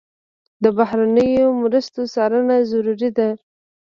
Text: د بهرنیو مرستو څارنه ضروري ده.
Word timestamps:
د 0.63 0.65
بهرنیو 0.77 1.49
مرستو 1.61 2.01
څارنه 2.13 2.55
ضروري 2.69 3.09
ده. 3.17 3.29